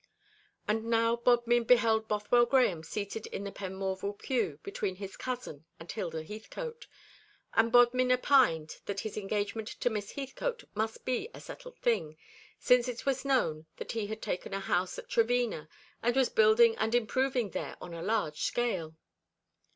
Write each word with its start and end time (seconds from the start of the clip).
And 0.67 0.85
now 0.85 1.15
Bodmin 1.15 1.63
beheld 1.63 2.07
Bothwell 2.07 2.47
Grahame 2.47 2.81
seated 2.83 3.27
in 3.27 3.43
the 3.43 3.51
Penmorval 3.51 4.17
pew 4.17 4.57
between 4.63 4.95
his 4.95 5.15
cousin 5.15 5.67
and 5.79 5.91
Hilda 5.91 6.23
Heathcote, 6.23 6.87
and 7.53 7.71
Bodmin 7.71 8.11
opined 8.11 8.77
that 8.87 9.01
his 9.01 9.15
engagement 9.15 9.67
to 9.67 9.91
Miss 9.91 10.13
Heathcote 10.13 10.63
must 10.73 11.05
be 11.05 11.29
a 11.35 11.39
settled 11.39 11.77
thing, 11.77 12.17
since 12.57 12.87
it 12.87 13.05
was 13.05 13.23
known 13.23 13.67
that 13.77 13.91
he 13.91 14.07
had 14.07 14.23
taken 14.23 14.55
a 14.55 14.59
house 14.59 14.97
at 14.97 15.07
Trevena, 15.07 15.69
and 16.01 16.15
was 16.15 16.29
building 16.29 16.75
and 16.77 16.95
improving 16.95 17.51
there 17.51 17.77
on 17.79 17.93
a 17.93 18.01
large 18.01 18.41
scale. 18.41 18.95